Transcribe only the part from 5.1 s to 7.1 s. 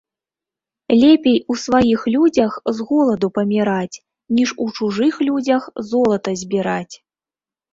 людзях золата збіраць